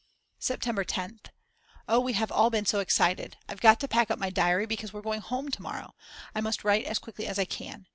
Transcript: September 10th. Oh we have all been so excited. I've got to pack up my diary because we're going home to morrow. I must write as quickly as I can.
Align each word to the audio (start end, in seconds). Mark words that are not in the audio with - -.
September 0.39 0.83
10th. 0.83 1.27
Oh 1.87 1.99
we 1.99 2.13
have 2.13 2.31
all 2.31 2.49
been 2.49 2.65
so 2.65 2.79
excited. 2.79 3.37
I've 3.47 3.61
got 3.61 3.79
to 3.81 3.87
pack 3.87 4.09
up 4.09 4.17
my 4.17 4.31
diary 4.31 4.65
because 4.65 4.91
we're 4.91 5.01
going 5.01 5.21
home 5.21 5.49
to 5.49 5.61
morrow. 5.61 5.93
I 6.33 6.41
must 6.41 6.63
write 6.63 6.85
as 6.85 6.97
quickly 6.97 7.27
as 7.27 7.37
I 7.37 7.45
can. 7.45 7.85